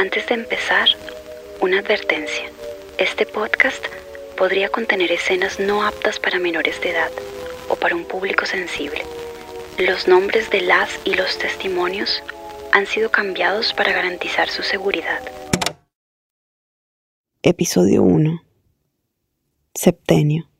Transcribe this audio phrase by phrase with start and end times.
[0.00, 0.88] Antes de empezar,
[1.60, 2.50] una advertencia.
[2.96, 3.84] Este podcast
[4.34, 7.10] podría contener escenas no aptas para menores de edad
[7.68, 9.02] o para un público sensible.
[9.76, 12.22] Los nombres de las y los testimonios
[12.72, 15.20] han sido cambiados para garantizar su seguridad.
[17.42, 18.42] Episodio 1.
[19.74, 20.50] Septenio.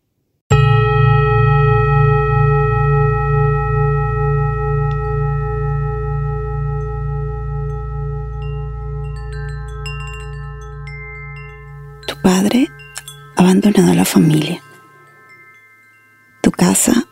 [12.09, 12.70] Tu padre
[13.36, 14.60] ha abandonado a la familia.
[16.42, 17.06] Tu casa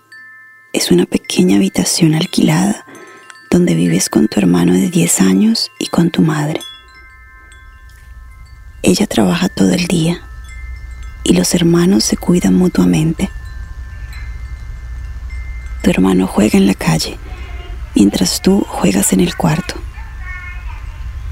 [0.73, 2.85] es una pequeña habitación alquilada
[3.51, 6.61] donde vives con tu hermano de 10 años y con tu madre.
[8.83, 10.23] Ella trabaja todo el día
[11.25, 13.31] y los hermanos se cuidan mutuamente.
[15.83, 17.19] Tu hermano juega en la calle
[17.95, 19.75] mientras tú juegas en el cuarto.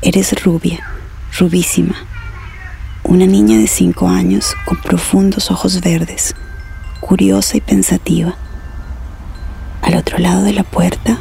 [0.02, 0.86] Eres rubia,
[1.38, 1.96] rubísima,
[3.08, 6.34] una niña de 5 años con profundos ojos verdes,
[6.98, 8.34] curiosa y pensativa.
[9.80, 11.18] Al otro lado de la puerta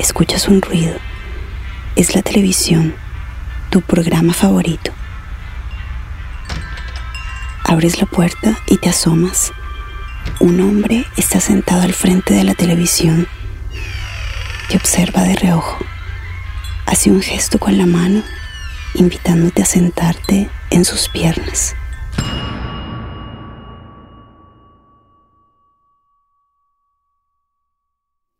[0.00, 0.94] escuchas un ruido.
[1.94, 2.94] Es la televisión,
[3.70, 4.90] tu programa favorito.
[7.64, 9.52] Abres la puerta y te asomas.
[10.40, 13.28] Un hombre está sentado al frente de la televisión.
[14.68, 15.78] Te observa de reojo.
[16.86, 18.22] Hace un gesto con la mano,
[18.94, 21.76] invitándote a sentarte en sus piernas.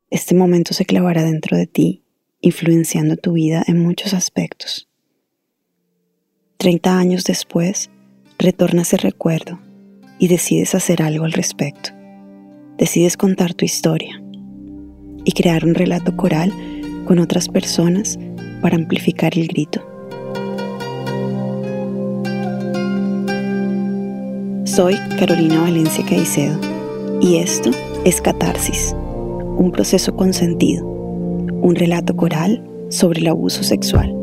[0.09, 2.05] Este momento se clavará dentro de ti,
[2.41, 4.89] influenciando tu vida en muchos aspectos.
[6.57, 7.91] Treinta años después,
[8.39, 9.61] retornas el recuerdo
[10.19, 11.91] y decides hacer algo al respecto.
[12.79, 14.23] Decides contar tu historia
[15.27, 16.51] y crear un relato coral
[17.05, 18.19] con otras personas
[18.63, 19.92] para amplificar el grito.
[24.75, 26.59] Soy Carolina Valencia Caicedo
[27.21, 27.73] y esto
[28.07, 34.19] es Catarsis un proceso consentido, un relato coral sobre el abuso sexual.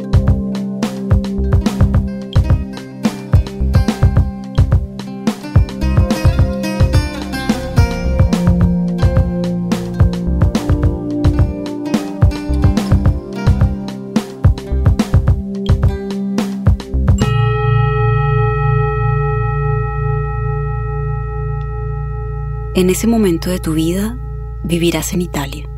[22.79, 24.17] En ese momento de tu vida
[24.63, 25.69] vivirás en Italia.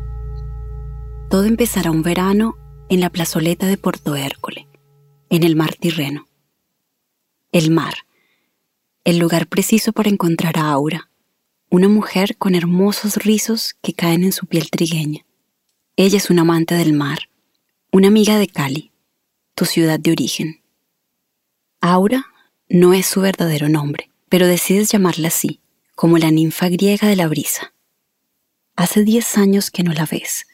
[1.28, 2.56] Todo empezará un verano
[2.88, 4.68] en la plazoleta de Porto Hércole,
[5.28, 6.28] en el mar Tirreno.
[7.50, 7.94] El mar,
[9.02, 11.10] el lugar preciso para encontrar a Aura,
[11.70, 15.26] una mujer con hermosos rizos que caen en su piel trigueña.
[15.96, 17.28] Ella es una amante del mar,
[17.90, 18.92] una amiga de Cali,
[19.56, 20.62] tu ciudad de origen.
[21.80, 22.26] Aura
[22.68, 25.58] no es su verdadero nombre, pero decides llamarla así,
[26.02, 27.74] como la ninfa griega de la brisa.
[28.74, 30.46] Hace 10 años que no la ves.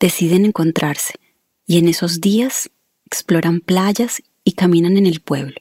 [0.00, 1.14] Deciden encontrarse
[1.64, 2.70] y en esos días
[3.06, 5.54] exploran playas y caminan en el pueblo.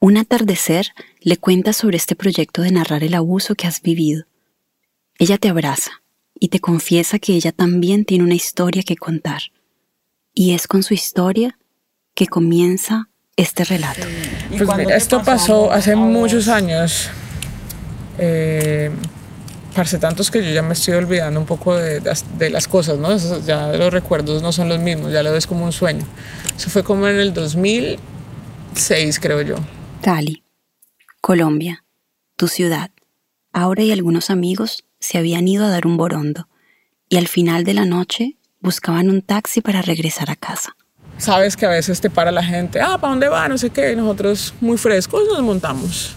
[0.00, 0.88] Un atardecer
[1.20, 4.24] le cuenta sobre este proyecto de narrar el abuso que has vivido.
[5.20, 6.02] Ella te abraza
[6.34, 9.42] y te confiesa que ella también tiene una historia que contar.
[10.34, 11.60] Y es con su historia
[12.14, 14.02] que comienza este relato.
[14.48, 17.08] Pues mira, esto pasó hace muchos años.
[18.18, 18.90] Eh,
[19.74, 23.16] Parce, tantos que yo ya me estoy olvidando un poco de, de, las cosas, ¿no?
[23.46, 26.04] Ya los recuerdos no son los mismos, ya lo ves como un sueño.
[26.54, 29.56] Eso fue como en el 2006, creo yo.
[30.02, 30.42] Cali,
[31.22, 31.84] Colombia,
[32.36, 32.90] tu ciudad.
[33.52, 36.48] Ahora y algunos amigos se habían ido a dar un borondo
[37.08, 40.76] y al final de la noche buscaban un taxi para regresar a casa.
[41.16, 43.48] Sabes que a veces te para la gente, ah, ¿para dónde va?
[43.48, 43.92] No sé qué.
[43.92, 46.16] Y nosotros, muy frescos, nos montamos.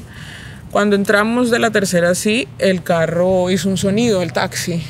[0.75, 4.83] Cuando entramos de la tercera sí, el carro hizo un sonido, el taxi,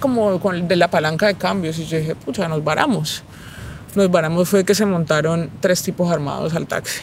[0.00, 1.78] como de la palanca de cambios.
[1.78, 3.22] Y yo dije, pucha, nos varamos.
[3.94, 7.02] Nos varamos fue que se montaron tres tipos armados al taxi.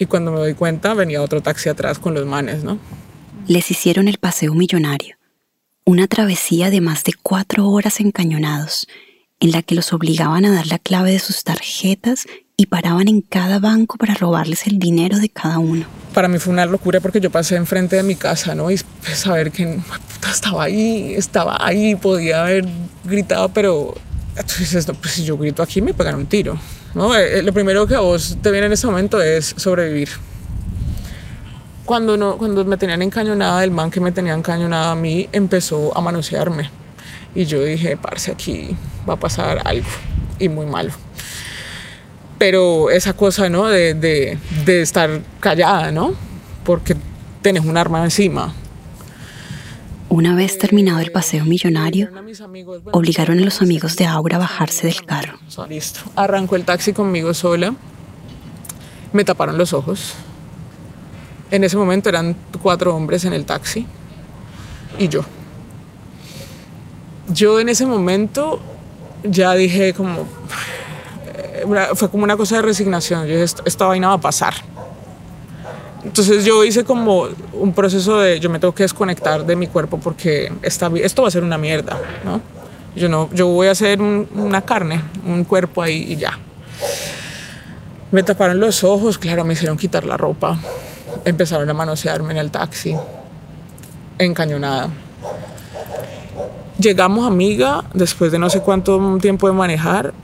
[0.00, 2.80] Y cuando me doy cuenta, venía otro taxi atrás con los manes, ¿no?
[3.46, 5.14] Les hicieron el paseo millonario,
[5.84, 8.88] una travesía de más de cuatro horas encañonados,
[9.38, 12.26] en la que los obligaban a dar la clave de sus tarjetas
[12.60, 15.86] y paraban en cada banco para robarles el dinero de cada uno.
[16.12, 18.70] Para mí fue una locura porque yo pasé enfrente de mi casa, ¿no?
[18.70, 19.64] Y pues, saber que
[20.12, 22.66] puta, estaba ahí, estaba ahí, podía haber
[23.04, 23.94] gritado, pero
[24.36, 26.58] entonces, pues si yo grito aquí me pegan un tiro,
[26.94, 27.16] ¿no?
[27.16, 30.10] Eh, eh, lo primero que a vos te viene en ese momento es sobrevivir.
[31.86, 35.96] Cuando, no, cuando me tenían encañonada, el man que me tenía encañonada a mí empezó
[35.96, 36.68] a manosearme.
[37.34, 38.76] Y yo dije, parce, aquí
[39.08, 39.88] va a pasar algo
[40.38, 40.92] y muy malo.
[42.40, 43.66] Pero esa cosa, ¿no?
[43.66, 46.14] De, de, de estar callada, ¿no?
[46.64, 46.96] Porque
[47.42, 48.54] tenés un arma encima.
[50.08, 52.08] Una vez terminado el paseo millonario,
[52.92, 55.38] obligaron a los amigos de Aura a bajarse del carro.
[55.68, 56.00] Listo.
[56.16, 57.74] Arrancó el taxi conmigo sola.
[59.12, 60.14] Me taparon los ojos.
[61.50, 63.86] En ese momento eran cuatro hombres en el taxi
[64.98, 65.26] y yo.
[67.28, 68.60] Yo en ese momento
[69.24, 70.26] ya dije como,
[71.94, 74.54] fue como una cosa de resignación, yo dije, esta vaina va a pasar.
[76.04, 79.98] Entonces yo hice como un proceso de, yo me tengo que desconectar de mi cuerpo
[79.98, 82.40] porque esta, esto va a ser una mierda, ¿no?
[82.96, 86.38] Yo, no, yo voy a hacer una carne, un cuerpo ahí y ya.
[88.10, 90.58] Me taparon los ojos, claro, me hicieron quitar la ropa,
[91.24, 92.96] empezaron a manosearme en el taxi,
[94.18, 94.88] encañonada.
[96.78, 100.14] Llegamos amiga después de no sé cuánto tiempo de manejar.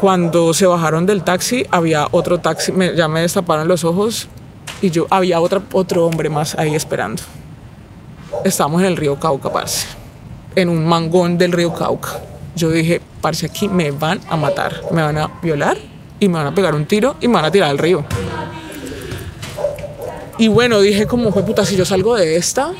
[0.00, 4.28] Cuando se bajaron del taxi, había otro taxi, ya me destaparon los ojos
[4.82, 7.22] y yo había otra, otro hombre más ahí esperando.
[8.44, 9.86] Estábamos en el río Cauca, parce,
[10.54, 12.20] en un mangón del río Cauca.
[12.54, 15.78] Yo dije, parce, aquí me van a matar, me van a violar
[16.20, 18.04] y me van a pegar un tiro y me van a tirar al río.
[20.38, 22.72] Y bueno, dije como, fue puta, si yo salgo de esta,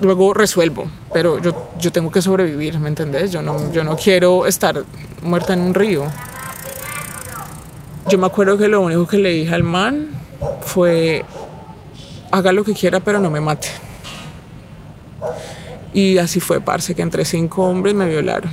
[0.00, 3.32] luego resuelvo, pero yo, yo tengo que sobrevivir, ¿me entendés?
[3.32, 4.84] Yo no, yo no quiero estar
[5.22, 6.04] muerta en un río.
[8.08, 10.08] Yo me acuerdo que lo único que le dije al man
[10.62, 11.24] fue,
[12.30, 13.68] haga lo que quiera, pero no me mate.
[15.92, 18.50] Y así fue, parce, que entre cinco hombres me violaron.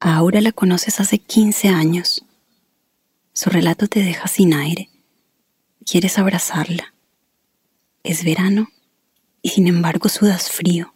[0.00, 2.24] Ahora la conoces hace 15 años.
[3.32, 4.88] Su relato te deja sin aire.
[5.84, 6.94] Quieres abrazarla.
[8.02, 8.68] Es verano
[9.42, 10.92] y sin embargo sudas frío.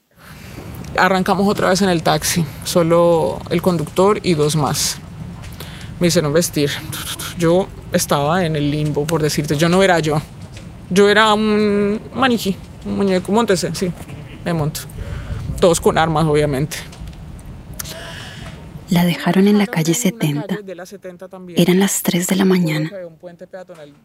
[0.96, 5.00] Arrancamos otra vez en el taxi, solo el conductor y dos más
[6.00, 6.70] me hicieron vestir.
[7.38, 9.56] Yo estaba en el limbo, por decirte.
[9.56, 10.20] Yo no era yo.
[10.90, 13.32] Yo era un maniquí, un muñeco.
[13.32, 13.90] Montese, sí,
[14.44, 14.80] me monto.
[15.60, 16.76] Todos con armas, obviamente.
[18.94, 20.60] La dejaron en la calle 70.
[21.56, 22.92] Eran las 3 de la mañana.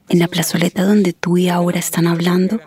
[0.10, 2.60] En la plazoleta donde tú y ahora están hablando,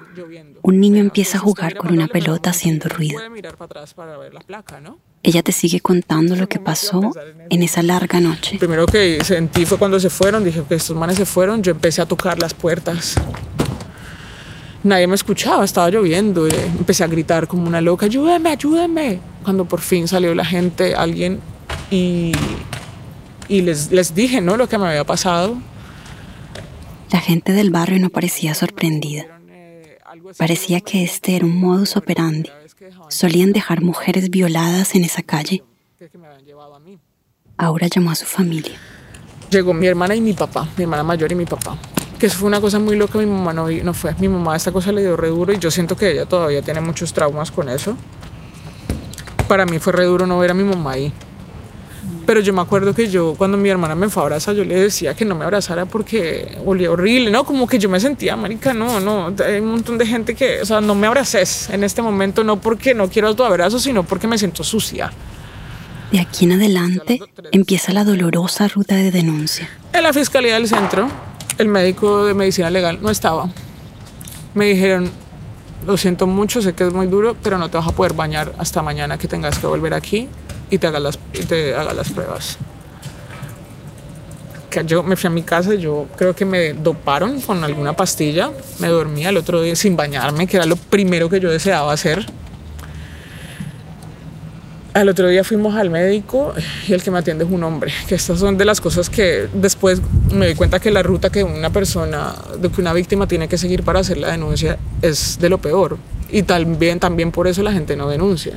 [0.63, 3.21] un niño empieza a jugar con una pelota haciendo ruido.
[5.25, 7.13] Ella te sigue contando lo que pasó
[7.51, 8.57] en esa larga noche.
[8.57, 12.03] Primero que sentí fue cuando se fueron, dije que estos manes se fueron, yo empecé
[12.03, 13.17] a tocar las puertas.
[14.85, 19.19] Nadie me escuchaba, estaba lloviendo, eh, empecé a gritar como una loca, ayúdenme, ayúdenme.
[19.43, 21.41] Cuando por fin salió la gente, alguien
[21.93, 22.33] y,
[23.49, 24.56] y les, les dije ¿no?
[24.56, 25.56] lo que me había pasado.
[27.11, 29.27] La gente del barrio no parecía sorprendida.
[30.39, 32.50] Parecía que este era un modus operandi.
[33.09, 35.62] Solían dejar mujeres violadas en esa calle.
[37.59, 38.75] Ahora llamó a su familia.
[39.50, 41.77] Llegó mi hermana y mi papá, mi hermana mayor y mi papá.
[42.19, 44.15] Que eso fue una cosa muy loca, mi mamá no, no fue.
[44.19, 46.81] Mi mamá esta cosa le dio re duro y yo siento que ella todavía tiene
[46.81, 47.97] muchos traumas con eso.
[49.47, 51.12] Para mí fue re duro no ver a mi mamá ahí.
[52.27, 54.75] Pero yo me acuerdo que yo, cuando mi hermana me fue a abrazar, yo le
[54.75, 57.45] decía que no me abrazara porque olía horrible, ¿no?
[57.45, 59.35] Como que yo me sentía, marica, no, no.
[59.45, 62.61] Hay un montón de gente que, o sea, no me abraces en este momento, no
[62.61, 65.13] porque no quiero tu abrazo, sino porque me siento sucia.
[66.11, 67.21] De aquí en adelante
[67.53, 69.69] empieza la dolorosa ruta de denuncia.
[69.93, 71.09] En la fiscalía del centro,
[71.59, 73.49] el médico de medicina legal no estaba.
[74.55, 75.11] Me dijeron,
[75.87, 78.53] lo siento mucho, sé que es muy duro, pero no te vas a poder bañar
[78.59, 80.29] hasta mañana que tengas que volver aquí
[80.72, 82.56] y te haga las, te haga las pruebas.
[84.70, 87.93] Que yo me fui a mi casa y yo creo que me doparon con alguna
[87.93, 88.50] pastilla.
[88.79, 92.24] Me dormí el otro día sin bañarme, que era lo primero que yo deseaba hacer.
[94.94, 96.55] Al otro día fuimos al médico
[96.88, 97.93] y el que me atiende es un hombre.
[98.08, 100.00] Que estas son de las cosas que después
[100.32, 103.58] me di cuenta que la ruta que una persona, de que una víctima tiene que
[103.58, 105.98] seguir para hacer la denuncia es de lo peor.
[106.31, 108.55] Y también, también por eso la gente no denuncia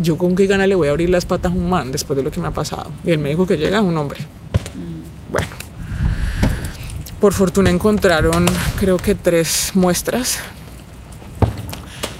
[0.00, 2.22] yo con qué gana le voy a abrir las patas a un man después de
[2.22, 2.90] lo que me ha pasado.
[3.04, 4.20] Y el médico que llega es un hombre.
[5.30, 5.48] Bueno,
[7.20, 8.46] por fortuna encontraron
[8.78, 10.38] creo que tres muestras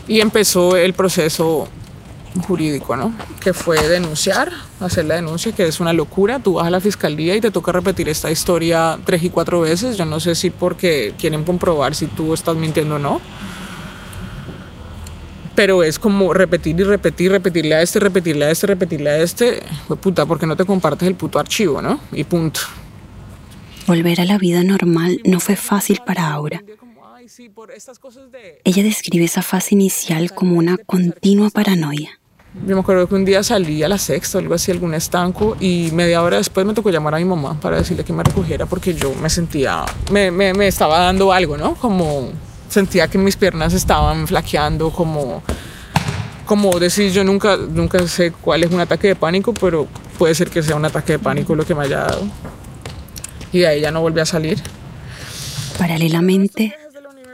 [0.09, 1.69] y empezó el proceso
[2.47, 3.15] jurídico, ¿no?
[3.41, 6.39] Que fue denunciar, hacer la denuncia, que es una locura.
[6.39, 9.97] Tú vas a la fiscalía y te toca repetir esta historia tres y cuatro veces.
[9.97, 13.21] Yo no sé si porque quieren comprobar si tú estás mintiendo o no
[15.57, 19.63] pero es como repetir y repetir, repetirle a este, repetirle a este, repetirle a este,
[19.89, 21.99] pues puta, porque no te compartes el puto archivo, ¿no?
[22.13, 22.61] Y punto.
[23.87, 26.63] Volver a la vida normal no fue fácil para Aura.
[28.65, 32.21] Ella describe esa fase inicial como una continua paranoia.
[32.67, 35.91] Yo me acuerdo que un día salí a la sexta, algo así, algún estanco, y
[35.93, 38.95] media hora después me tocó llamar a mi mamá para decirle que me recogiera porque
[38.95, 41.75] yo me sentía, me, me, me estaba dando algo, ¿no?
[41.75, 42.31] Como
[42.77, 45.43] sentía que mis piernas estaban flaqueando, como,
[46.45, 50.51] como decir, yo nunca, nunca sé cuál es un ataque de pánico, pero puede ser
[50.51, 52.29] que sea un ataque de pánico lo que me haya dado.
[53.51, 54.63] Y de ahí ya no volví a salir.
[55.79, 56.75] Paralelamente,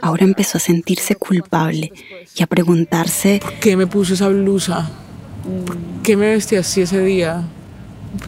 [0.01, 1.91] ahora empezó a sentirse culpable
[2.35, 4.89] y a preguntarse ¿Por qué me puse esa blusa?
[5.65, 7.43] ¿Por qué me vestí así ese día?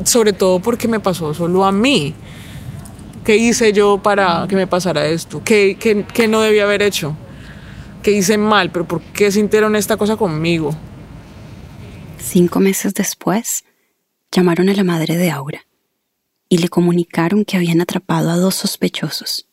[0.04, 2.14] Sobre todo porque me pasó solo a mí.
[3.26, 5.42] ¿Qué hice yo para que me pasara esto?
[5.44, 7.18] ¿Qué, qué, qué no debía haber hecho?
[8.04, 8.72] ¿Qué hice mal?
[8.72, 10.76] ¿Pero por qué sintieron esta cosa conmigo?
[12.20, 13.66] Cinco meses después,
[14.32, 15.66] llamaron a la madre de Aura
[16.50, 19.48] y le comunicaron que habían atrapado a dos sospechosos.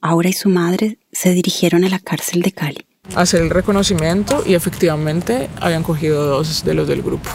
[0.00, 2.84] Aura y su madre se dirigieron a la cárcel de Cali.
[3.14, 7.30] Hacer el reconocimiento y efectivamente habían cogido dos de los del grupo.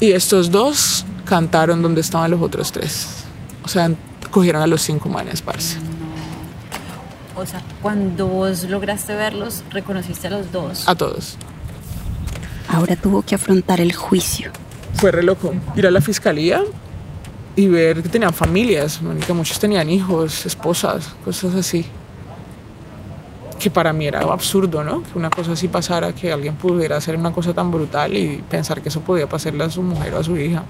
[0.00, 3.24] Y estos dos cantaron donde estaban los otros tres.
[3.68, 3.90] O sea,
[4.30, 5.76] cogieron a los cinco manes, parce.
[7.36, 10.88] O sea, cuando vos lograste verlos, reconociste a los dos.
[10.88, 11.36] A todos.
[12.66, 14.52] Aura tuvo que afrontar el juicio.
[14.94, 15.52] Fue re loco.
[15.76, 16.62] Ir a la fiscalía
[17.56, 21.84] y ver que tenían familias, que muchos tenían hijos, esposas, cosas así.
[23.58, 25.02] Que para mí era absurdo, ¿no?
[25.02, 28.80] Que una cosa así pasara, que alguien pudiera hacer una cosa tan brutal y pensar
[28.80, 30.64] que eso podía pasarle a su mujer o a su hija.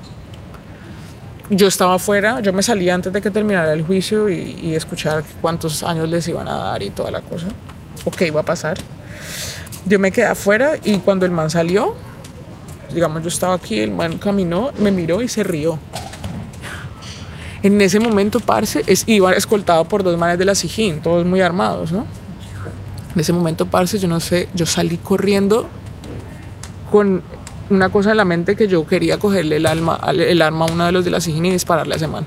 [1.50, 5.24] Yo estaba afuera, yo me salí antes de que terminara el juicio y, y escuchar
[5.40, 7.46] cuántos años les iban a dar y toda la cosa,
[8.04, 8.76] o qué iba a pasar.
[9.86, 11.94] Yo me quedé afuera y cuando el man salió,
[12.92, 15.78] digamos, yo estaba aquí, el man caminó, me miró y se rió.
[17.62, 21.40] En ese momento, parce, es, iba escoltado por dos manes de la Sijín, todos muy
[21.40, 22.06] armados, ¿no?
[23.14, 25.68] En ese momento, parce, yo no sé, yo salí corriendo
[26.90, 27.22] con
[27.70, 30.86] una cosa en la mente que yo quería cogerle el, alma, el arma a uno
[30.86, 32.26] de los de la Sijín y dispararle a ese man.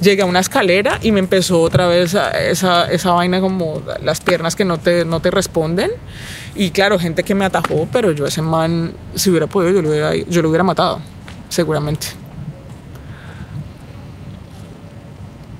[0.00, 4.56] Llegué a una escalera y me empezó otra vez esa, esa vaina como las piernas
[4.56, 5.90] que no te, no te responden.
[6.54, 9.90] Y claro, gente que me atajó, pero yo ese man, si hubiera podido, yo lo
[9.90, 11.00] hubiera, yo lo hubiera matado,
[11.48, 12.08] seguramente.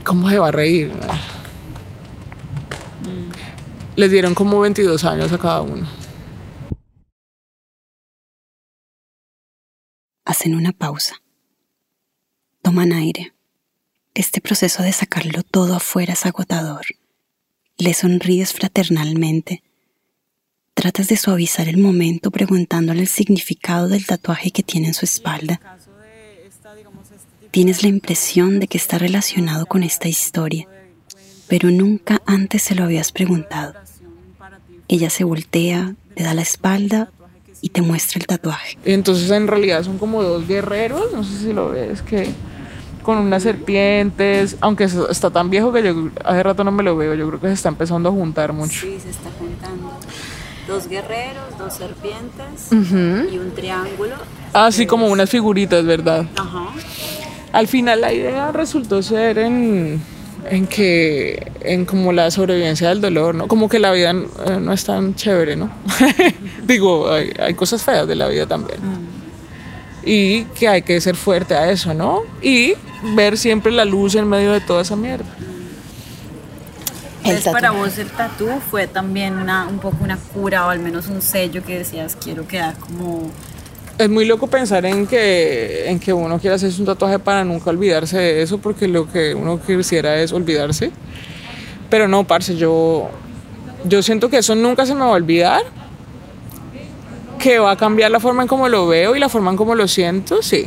[0.04, 0.90] ¿Cómo se va a reír?
[3.96, 5.99] Les dieron como 22 años a cada uno.
[10.30, 11.20] Hacen una pausa.
[12.62, 13.32] Toman aire.
[14.14, 16.86] Este proceso de sacarlo todo afuera es agotador.
[17.78, 19.64] Le sonríes fraternalmente.
[20.74, 25.60] Tratas de suavizar el momento preguntándole el significado del tatuaje que tiene en su espalda.
[27.50, 30.68] Tienes la impresión de que está relacionado con esta historia,
[31.48, 33.74] pero nunca antes se lo habías preguntado.
[34.86, 37.10] Ella se voltea, te da la espalda
[37.60, 38.78] y te muestra el tatuaje.
[38.84, 42.30] Entonces en realidad son como dos guerreros, no sé si lo ves, que
[43.02, 47.14] con unas serpientes, aunque está tan viejo que yo hace rato no me lo veo,
[47.14, 48.80] yo creo que se está empezando a juntar mucho.
[48.80, 49.92] Sí, se está juntando.
[50.68, 54.14] Dos guerreros, dos serpientes y un triángulo.
[54.52, 56.26] Así como unas figuritas, ¿verdad?
[56.36, 56.68] Ajá.
[57.52, 60.00] Al final la idea resultó ser en,
[60.48, 63.48] en que, en como la sobrevivencia del dolor, ¿no?
[63.48, 65.70] Como que la vida eh, no es tan chévere, ¿no?
[66.64, 68.80] Digo, hay, hay, cosas feas de la vida también.
[68.80, 69.08] Mm.
[70.04, 72.22] Y que hay que ser fuerte a eso, ¿no?
[72.42, 72.74] Y
[73.14, 75.26] ver siempre la luz en medio de toda esa mierda.
[77.22, 81.08] Entonces, para vos el tatú fue también una, un poco una cura o al menos
[81.08, 83.30] un sello que decías quiero quedar como
[84.00, 87.68] es muy loco pensar en que, en que uno quiere hacerse un tatuaje para nunca
[87.68, 90.90] olvidarse de eso, porque lo que uno quisiera es olvidarse.
[91.90, 93.10] Pero no, parce, yo,
[93.84, 95.62] yo siento que eso nunca se me va a olvidar.
[97.38, 99.74] Que va a cambiar la forma en cómo lo veo y la forma en cómo
[99.74, 100.64] lo siento, sí.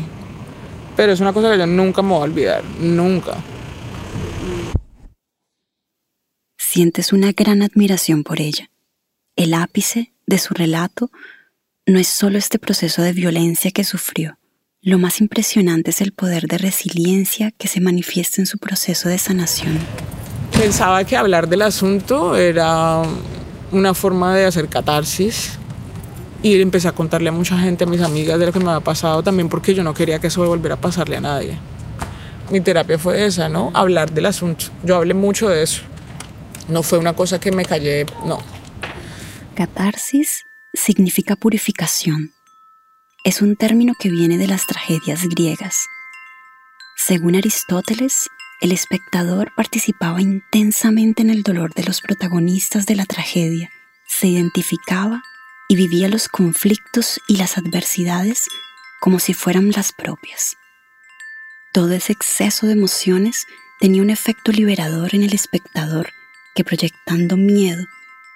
[0.95, 3.33] Pero es una cosa que yo nunca me voy a olvidar, nunca.
[6.59, 8.69] Sientes una gran admiración por ella.
[9.35, 11.09] El ápice de su relato
[11.85, 14.37] no es solo este proceso de violencia que sufrió.
[14.81, 19.17] Lo más impresionante es el poder de resiliencia que se manifiesta en su proceso de
[19.17, 19.79] sanación.
[20.57, 23.01] Pensaba que hablar del asunto era
[23.71, 25.57] una forma de hacer catarsis
[26.41, 28.83] y empecé a contarle a mucha gente, a mis amigas, de lo que me había
[28.83, 31.57] pasado también porque yo no quería que eso volviera a pasarle a nadie.
[32.49, 33.71] Mi terapia fue esa, ¿no?
[33.73, 34.65] Hablar del asunto.
[34.83, 35.81] Yo hablé mucho de eso.
[36.69, 38.39] No fue una cosa que me callé, no.
[39.55, 42.33] Catarsis significa purificación.
[43.23, 45.85] Es un término que viene de las tragedias griegas.
[46.97, 53.69] Según Aristóteles, el espectador participaba intensamente en el dolor de los protagonistas de la tragedia,
[54.07, 55.21] se identificaba
[55.67, 58.47] y vivía los conflictos y las adversidades
[58.99, 60.55] como si fueran las propias.
[61.73, 63.45] Todo ese exceso de emociones
[63.79, 66.11] tenía un efecto liberador en el espectador
[66.55, 67.85] que proyectando miedo,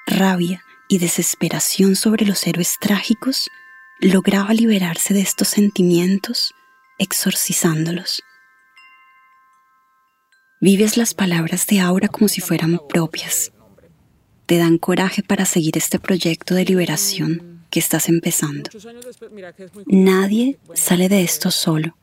[0.08, 3.50] rabia y desesperación sobre los héroes trágicos,
[4.00, 6.54] lograba liberarse de estos sentimientos
[7.00, 8.22] exorcizándolos.
[10.60, 13.52] Vives las palabras de Aura como si fueran propias.
[14.48, 18.70] Te dan coraje para seguir este proyecto de liberación que estás empezando.
[19.86, 21.96] Nadie sale de esto solo.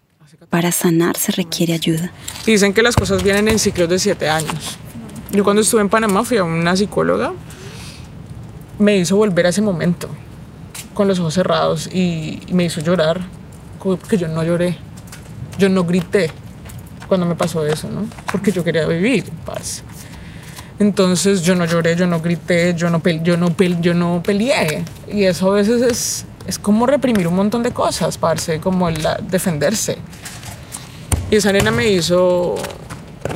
[0.51, 2.13] Para sanar se requiere ayuda.
[2.45, 4.79] Dicen que las cosas vienen en ciclos de siete años.
[5.33, 7.33] Yo cuando estuve en Panamá fui a una psicóloga,
[8.79, 10.09] me hizo volver a ese momento
[10.95, 13.21] con los ojos cerrados y, me hizo llorar,
[13.83, 14.77] porque yo no lloré,
[15.59, 16.31] yo no grité
[17.09, 18.07] cuando me pasó eso, ¿no?
[18.31, 19.83] Porque yo quería vivir paz.
[20.79, 24.85] Entonces yo no lloré, yo no grité, yo no, yo no, yo no peleé.
[25.13, 29.07] Y eso a veces es, es como reprimir un montón de cosas, parce, como el
[29.29, 29.99] defenderse.
[31.31, 32.57] Y esa nena me hizo,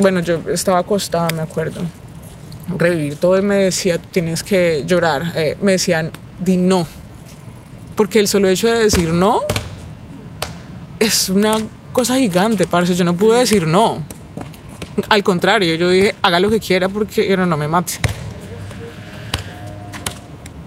[0.00, 1.82] bueno, yo estaba acostada, me acuerdo,
[2.76, 5.32] revivir todo y me decía, tienes que llorar.
[5.34, 6.86] Eh, me decían, di no.
[7.96, 9.40] Porque el solo hecho de decir no
[10.98, 11.56] es una
[11.92, 12.94] cosa gigante, parce.
[12.94, 14.02] Yo no pude decir no.
[15.08, 17.94] Al contrario, yo dije, haga lo que quiera porque no, no me mate.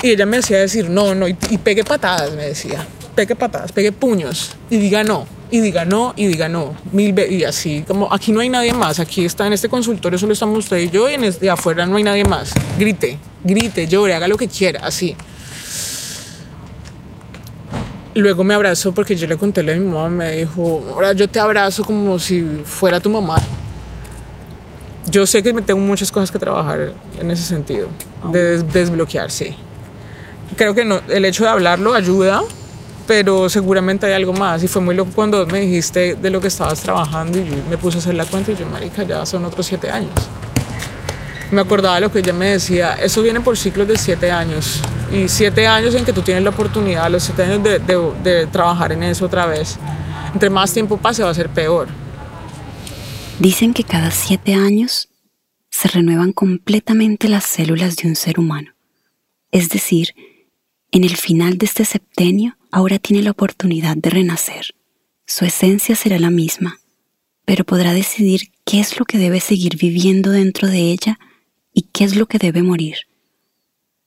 [0.04, 2.86] Y ella me decía decir no, no, y, y pegue patadas, me decía.
[3.14, 7.34] Pegue patadas, pegue puños y diga no y diga no y diga no mil veces
[7.34, 10.60] y así como aquí no hay nadie más aquí está en este consultorio solo estamos
[10.60, 14.28] usted y yo y en este, afuera no hay nadie más grite grite llore haga
[14.28, 15.16] lo que quiera así.
[18.14, 21.40] Luego me abrazó porque yo le conté a mi mamá me dijo ahora yo te
[21.40, 23.38] abrazo como si fuera tu mamá
[25.10, 27.90] yo sé que me tengo muchas cosas que trabajar en ese sentido
[28.32, 29.56] de desbloquear sí.
[30.56, 32.44] Creo que no, el hecho de hablarlo ayuda
[33.06, 34.64] pero seguramente hay algo más.
[34.64, 37.98] Y fue muy loco cuando me dijiste de lo que estabas trabajando y me puse
[37.98, 40.12] a hacer la cuenta y yo, marica, ya son otros siete años.
[41.52, 44.82] Me acordaba de lo que ella me decía, eso viene por ciclos de siete años.
[45.12, 48.48] Y siete años en que tú tienes la oportunidad, los siete años de, de, de
[48.48, 49.78] trabajar en eso otra vez.
[50.34, 51.90] Entre más tiempo pase va a ser peor.
[53.40, 55.10] Dicen que cada siete años
[55.70, 58.72] se renuevan completamente las células de un ser humano.
[59.52, 60.14] Es decir,
[60.92, 64.74] en el final de este septenio, ahora tiene la oportunidad de renacer.
[65.26, 66.80] Su esencia será la misma,
[67.46, 71.20] pero podrá decidir qué es lo que debe seguir viviendo dentro de ella
[71.74, 72.98] y qué es lo que debe morir.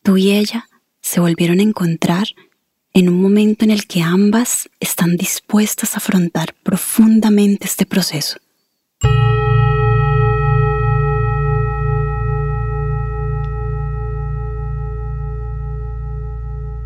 [0.03, 0.69] Tú y ella
[1.01, 2.29] se volvieron a encontrar
[2.93, 8.39] en un momento en el que ambas están dispuestas a afrontar profundamente este proceso.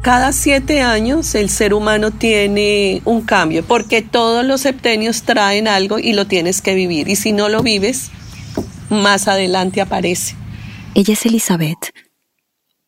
[0.09, 5.99] Cada siete años el ser humano tiene un cambio, porque todos los septenios traen algo
[5.99, 7.09] y lo tienes que vivir.
[7.11, 8.11] Y si no lo vives,
[8.89, 10.35] más adelante aparece.
[10.95, 11.93] Ella es Elizabeth,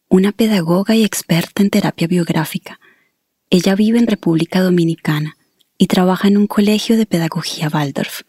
[0.09, 2.81] una pedagoga y experta en terapia biográfica.
[3.51, 5.37] Ella vive en República Dominicana
[5.77, 8.23] y trabaja en un colegio de pedagogía Waldorf.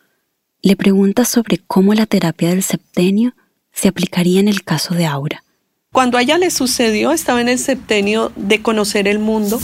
[0.61, 3.35] Le pregunta sobre cómo la terapia del septenio
[3.71, 5.45] se aplicaría en el caso de Aura.
[5.93, 9.59] Cuando a ella le sucedió, estaba en el septenio de conocer el mundo,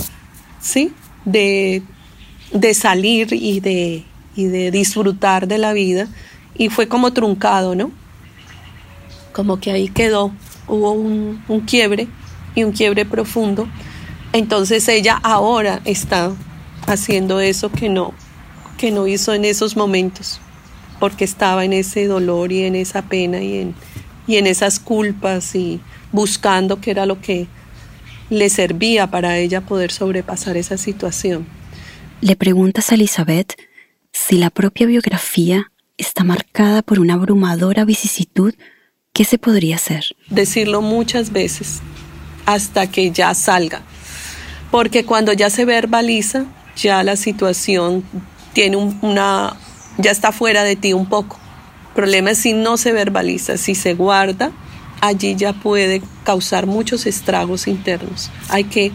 [0.60, 0.92] ¿sí?
[1.24, 1.82] De,
[2.52, 4.04] de salir y de,
[4.36, 6.10] y de disfrutar de la vida.
[6.58, 7.92] Y fue como truncado, ¿no?
[9.32, 10.34] Como que ahí quedó.
[10.68, 12.10] Hubo un, un quiebre
[12.56, 13.70] y un quiebre profundo.
[14.34, 16.34] Entonces ella ahora está
[16.88, 18.14] haciendo eso que no,
[18.78, 20.42] que no hizo en esos momentos,
[21.00, 23.76] porque estaba en ese dolor y en esa pena y en,
[24.28, 25.80] y en esas culpas y
[26.18, 27.46] buscando qué era lo que
[28.32, 31.46] le servía para ella poder sobrepasar esa situación.
[32.22, 33.54] Le preguntas a Elizabeth
[34.12, 38.56] si la propia biografía está marcada por una abrumadora vicisitud,
[39.14, 40.06] ¿qué se podría hacer?
[40.32, 41.82] Decirlo muchas veces
[42.48, 43.84] hasta que ya salga,
[44.72, 48.04] porque cuando ya se verbaliza, ya la situación
[48.54, 49.56] tiene una,
[50.00, 51.38] ya está fuera de ti un poco.
[51.90, 54.52] El problema es si no se verbaliza, si se guarda,
[55.02, 58.32] allí ya puede causar muchos estragos internos.
[58.50, 58.92] Hay que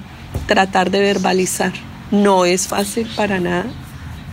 [0.47, 1.73] tratar de verbalizar.
[2.11, 3.67] No es fácil para nada,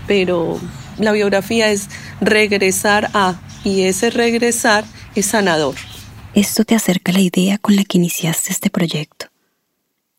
[0.08, 0.60] pero
[0.98, 4.84] la biografía es regresar a, y ese regresar
[5.16, 5.76] es sanador.
[6.34, 9.28] Esto te acerca a la idea con la que iniciaste este proyecto.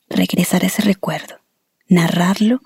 [0.09, 1.39] Regresar a ese recuerdo,
[1.87, 2.61] narrarlo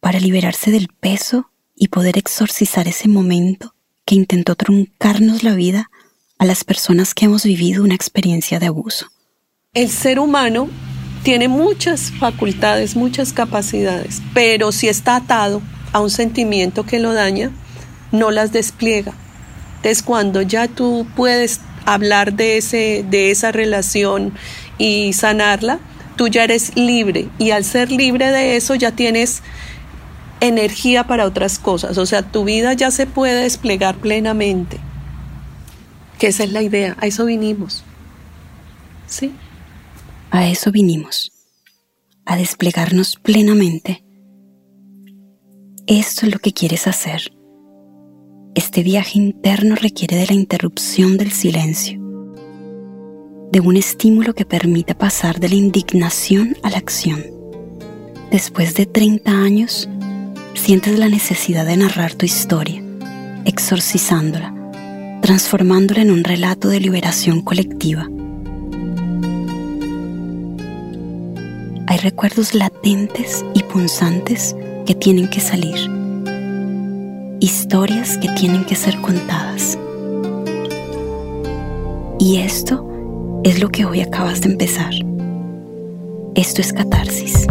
[0.00, 5.90] para liberarse del peso y poder exorcizar ese momento que intentó truncarnos la vida
[6.42, 9.06] a las personas que hemos vivido una experiencia de abuso.
[9.74, 10.68] El ser humano
[11.22, 17.52] tiene muchas facultades, muchas capacidades, pero si está atado a un sentimiento que lo daña,
[18.10, 19.14] no las despliega.
[19.76, 24.34] Entonces cuando ya tú puedes hablar de, ese, de esa relación
[24.78, 25.78] y sanarla,
[26.16, 29.44] tú ya eres libre y al ser libre de eso ya tienes
[30.40, 34.80] energía para otras cosas, o sea, tu vida ya se puede desplegar plenamente.
[36.22, 37.82] Que esa es la idea, a eso vinimos.
[39.08, 39.32] ¿Sí?
[40.30, 41.32] A eso vinimos,
[42.24, 44.04] a desplegarnos plenamente.
[45.88, 47.32] Esto es lo que quieres hacer.
[48.54, 51.98] Este viaje interno requiere de la interrupción del silencio,
[53.50, 57.24] de un estímulo que permita pasar de la indignación a la acción.
[58.30, 59.88] Después de 30 años,
[60.54, 62.80] sientes la necesidad de narrar tu historia,
[63.44, 64.61] exorcizándola,
[65.22, 68.08] transformándola en un relato de liberación colectiva
[71.92, 74.56] Hay recuerdos latentes y punzantes
[74.86, 75.76] que tienen que salir.
[77.38, 79.78] Historias que tienen que ser contadas.
[82.18, 82.88] Y esto
[83.44, 84.94] es lo que hoy acabas de empezar.
[86.34, 87.46] Esto es catarsis.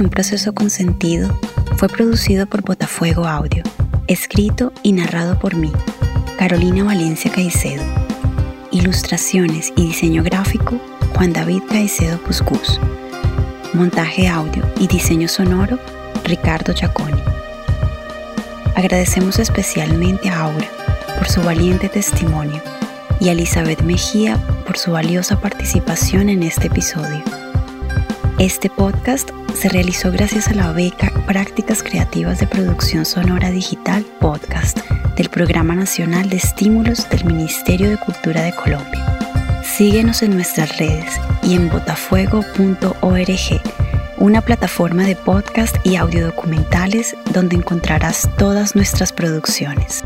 [0.00, 1.38] Un proceso consentido
[1.76, 3.62] fue producido por Botafuego Audio,
[4.06, 5.72] escrito y narrado por mí,
[6.38, 7.82] Carolina Valencia Caicedo.
[8.70, 10.80] Ilustraciones y diseño gráfico,
[11.14, 12.80] Juan David Caicedo Puscus.
[13.74, 15.78] Montaje audio y diseño sonoro,
[16.24, 17.20] Ricardo Chaconi.
[18.76, 20.68] Agradecemos especialmente a Aura
[21.18, 22.62] por su valiente testimonio
[23.20, 24.36] y a Elizabeth Mejía
[24.66, 27.39] por su valiosa participación en este episodio.
[28.40, 34.78] Este podcast se realizó gracias a la beca Prácticas Creativas de Producción Sonora Digital Podcast
[35.14, 39.62] del Programa Nacional de Estímulos del Ministerio de Cultura de Colombia.
[39.62, 43.60] Síguenos en nuestras redes y en botafuego.org,
[44.16, 50.02] una plataforma de podcast y audiodocumentales donde encontrarás todas nuestras producciones.